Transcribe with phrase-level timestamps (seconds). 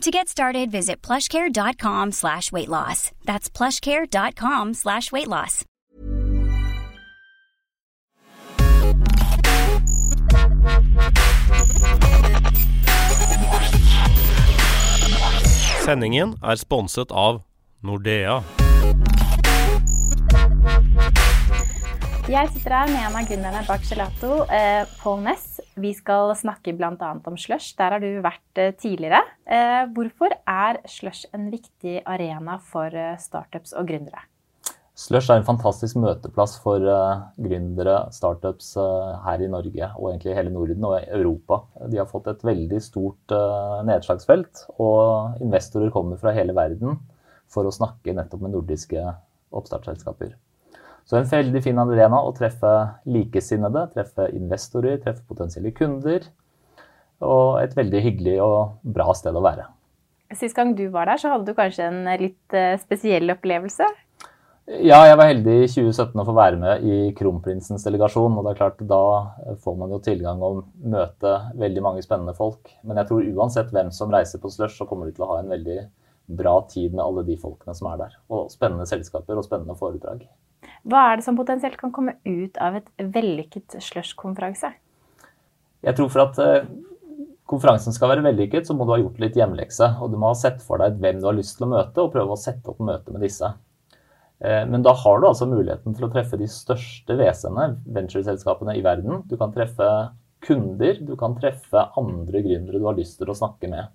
[0.00, 3.10] To get started, visit plushcare.com slash weight loss.
[3.26, 5.66] That's plushcare.com slash weight loss.
[15.84, 17.42] Sendingen er sponset av
[17.84, 18.40] Nordea.
[22.30, 25.49] Jeg sitter her med en av gründerne bak Gelato, eh, Paul Næss.
[25.80, 27.10] Vi skal snakke bl.a.
[27.26, 27.74] om slush.
[27.78, 29.22] Der har du vært eh, tidligere.
[29.48, 34.26] Eh, hvorfor er slush en viktig arena for eh, startups og gründere?
[35.00, 36.84] Slush er en fantastisk møteplass for
[37.40, 38.74] gründere, startups
[39.24, 41.62] her i Norge og egentlig hele Norden og Europa.
[41.88, 43.32] De har fått et veldig stort
[43.88, 47.00] nedslagsfelt, og investorer kommer fra hele verden
[47.48, 49.06] for å snakke nettopp med nordiske
[49.56, 50.36] oppstartsselskaper.
[51.08, 52.74] Så en veldig fin arena å treffe
[53.10, 56.28] likesinnede, treffe investorer, treffe potensielle kunder.
[57.20, 59.66] Og et veldig hyggelig og bra sted å være.
[60.38, 63.88] Sist gang du var der, så hadde du kanskje en litt spesiell opplevelse?
[64.70, 68.36] Ja, jeg var heldig i 2017 å få være med i Kronprinsens delegasjon.
[68.38, 69.02] og det er klart Da
[69.64, 72.70] får man jo tilgang og møte veldig mange spennende folk.
[72.84, 75.40] Men jeg tror uansett hvem som reiser på Slush, så kommer du til å ha
[75.40, 75.80] en veldig
[76.38, 78.14] bra tid med alle de folkene som er der.
[78.30, 80.22] Og spennende selskaper og spennende foredrag.
[80.88, 84.72] Hva er det som potensielt kan komme ut av et vellykket Slush-konferanse?
[85.84, 86.68] Jeg tror for at
[87.50, 89.94] konferansen skal være vellykket, så må du ha gjort litt hjemmelekse.
[90.00, 92.14] Og du må ha sett for deg hvem du har lyst til å møte, og
[92.14, 93.50] prøve å sette opp møte med disse.
[94.40, 99.20] Men da har du altså muligheten til å treffe de største WC-ene, ventureselskapene i verden.
[99.28, 99.88] Du kan treffe
[100.46, 103.92] kunder, du kan treffe andre gründere du har lyst til å snakke med.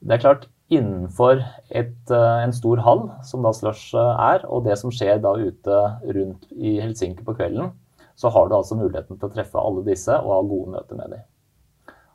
[0.00, 4.92] Det er klart, innenfor et, en stor hall, som da Slush er, og det som
[4.94, 5.78] skjer da ute
[6.16, 7.72] rundt i Helsinki på kvelden,
[8.16, 11.14] så har du altså muligheten til å treffe alle disse og ha gode møter med
[11.16, 11.24] dem.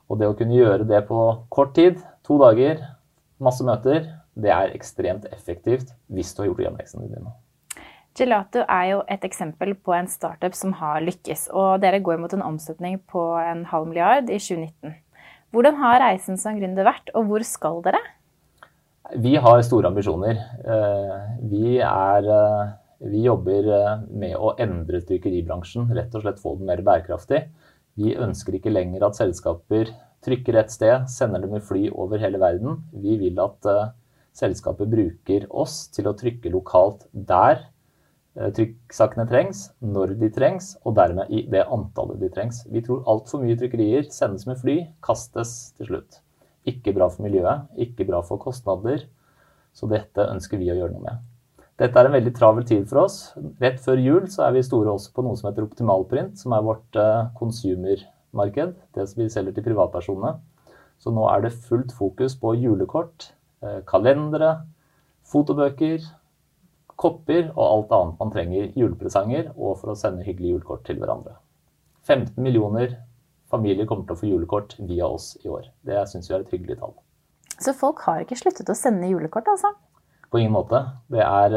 [0.08, 1.18] Og det å kunne gjøre det på
[1.52, 2.80] kort tid, to dager,
[3.42, 4.06] masse møter,
[4.38, 7.34] det er ekstremt effektivt hvis du har gjort hjemmeleksene dine.
[8.18, 11.48] Gelato er jo et eksempel på en startup som har lykkes.
[11.54, 14.96] Og dere går mot en omsetning på en halv milliard i 2019.
[15.54, 18.00] Hvordan har reisen som gründer vært, og hvor skal dere?
[19.16, 20.36] Vi har store ambisjoner.
[21.48, 22.26] Vi, er,
[23.00, 23.70] vi jobber
[24.10, 25.88] med å endre trykkeribransjen.
[25.96, 27.46] Rett og slett få den mer bærekraftig.
[27.98, 29.94] Vi ønsker ikke lenger at selskaper
[30.26, 32.82] trykker et sted, sender dem i fly over hele verden.
[32.92, 33.64] Vi vil at
[34.36, 37.64] selskapet bruker oss til å trykke lokalt der
[38.38, 42.62] trykksakene trengs, når de trengs, og dermed i det antallet de trengs.
[42.70, 46.20] Vi tror altfor mye trykkerier sendes med fly, kastes til slutt.
[46.68, 49.06] Ikke bra for miljøet, ikke bra for kostnader,
[49.72, 51.26] så dette ønsker vi å gjøre noe med.
[51.78, 53.18] Dette er en veldig travel tid for oss.
[53.62, 56.64] Rett før jul så er vi store også på noe som heter Optimalprint, som er
[56.66, 56.98] vårt
[57.38, 58.74] konsumermarked.
[58.94, 60.40] det som vi selger til privatpersonene.
[60.98, 63.30] Så nå er det fullt fokus på julekort,
[63.86, 64.66] kalendere,
[65.22, 66.02] fotobøker,
[66.98, 71.36] kopper og alt annet man trenger julepresanger og for å sende hyggelige julekort til hverandre.
[72.08, 72.96] 15 millioner
[73.50, 75.68] familier kommer til å få julekort via oss i år.
[75.86, 76.94] Det syns vi er et hyggelig tall.
[77.58, 79.72] Så folk har ikke sluttet å sende julekort, altså?
[80.28, 80.82] På ingen måte.
[81.16, 81.54] Er,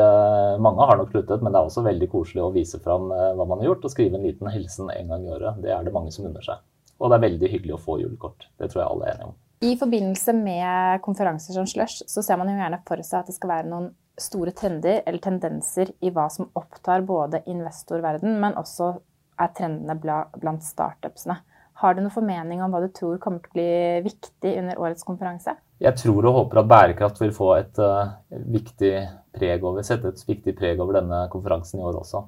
[0.64, 3.60] mange har nok sluttet, men det er også veldig koselig å vise fram hva man
[3.60, 5.60] har gjort, og skrive en liten hilsen en gang i året.
[5.62, 6.64] Det er det mange som unner seg.
[7.02, 8.48] Og det er veldig hyggelig å få julekort.
[8.58, 9.38] Det tror jeg alle er enige om.
[9.62, 13.36] I forbindelse med konferanser som Slush, så ser man jo gjerne for seg at det
[13.36, 18.96] skal være noen store trender eller tendenser i hva som opptar både investorverden, men også
[19.42, 21.38] er trendene blant startupsene.
[21.82, 25.06] Har du noen formening om hva du tror kommer til å bli viktig under årets
[25.06, 25.56] konferanse?
[25.82, 28.12] Jeg tror og håper at bærekraft vil få et uh,
[28.54, 28.92] viktig
[29.34, 32.22] preg over, sette et viktig preg over denne konferansen i år også.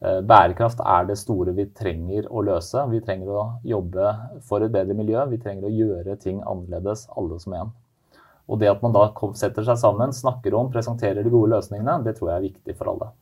[0.00, 2.86] Uh, bærekraft er det store vi trenger å løse.
[2.88, 4.14] Vi trenger å jobbe
[4.48, 5.26] for et bedre miljø.
[5.28, 7.74] Vi trenger å gjøre ting annerledes, alle som en.
[8.48, 12.16] Og det at man da setter seg sammen, snakker om, presenterer de gode løsningene, det
[12.16, 13.12] tror jeg er viktig for alle.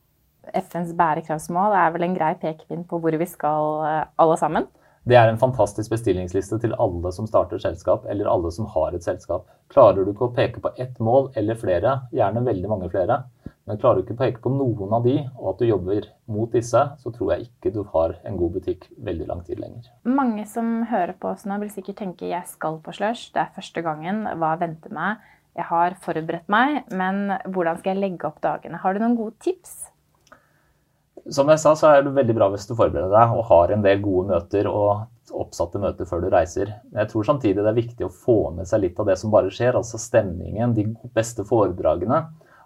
[0.55, 3.83] FNs bærekraftsmål er vel en grei pekepinn på hvor vi skal
[4.15, 4.71] alle sammen.
[5.05, 9.05] Det er en fantastisk bestillingsliste til alle som starter selskap, eller alle som har et
[9.05, 9.43] selskap.
[9.69, 13.19] Klarer du ikke å peke på ett mål eller flere, gjerne veldig mange flere,
[13.69, 16.49] men klarer du ikke å peke på noen av de, og at du jobber mot
[16.49, 19.93] disse, så tror jeg ikke du har en god butikk veldig lang tid lenger.
[20.09, 23.53] Mange som hører på oss nå, vil sikkert tenke jeg skal på slush, det er
[23.53, 25.21] første gangen, hva venter meg?
[25.53, 28.81] Jeg har forberedt meg, men hvordan skal jeg legge opp dagene?
[28.81, 29.83] Har du noen gode tips?
[31.33, 33.85] Som jeg sa, så er det veldig bra hvis du forbereder deg og har en
[33.85, 35.05] del gode møter og
[35.35, 36.71] oppsatte møter før du reiser.
[36.93, 39.51] Jeg tror samtidig det er viktig å få med seg litt av det som bare
[39.53, 40.85] skjer, altså stemningen, de
[41.17, 42.21] beste foredragene.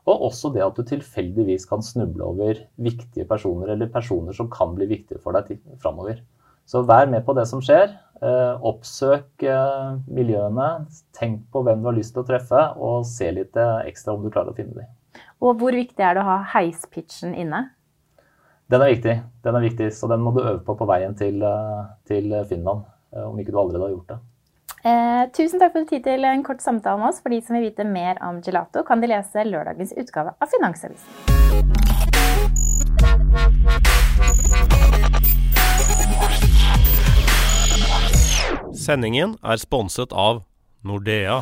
[0.09, 4.75] Og også det at du tilfeldigvis kan snuble over viktige personer, eller personer som kan
[4.75, 6.21] bli viktige for deg framover.
[6.69, 7.95] Så vær med på det som skjer.
[8.19, 10.69] Eh, oppsøk eh, miljøene.
[11.17, 14.25] Tenk på hvem du har lyst til å treffe, og se litt eh, ekstra om
[14.25, 15.21] du klarer å finne dem.
[15.39, 17.69] Og hvor viktig er det å ha heispitchen inne?
[18.69, 19.13] Den er viktig,
[19.43, 22.83] den er viktig, så den må du øve på på veien til, eh, til Finland.
[23.15, 24.17] Eh, om ikke du allerede har gjort det.
[24.85, 27.19] Eh, tusen takk for tid til en kort samtale med oss.
[27.19, 31.09] For de som vil vite mer om gelato, kan de lese lørdagens utgave av Finansavisen.
[38.73, 40.43] Sendingen er sponset av
[40.83, 41.41] Nordea.